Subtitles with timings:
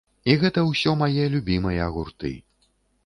[0.31, 2.33] І гэта ўсё мае любімыя гурты.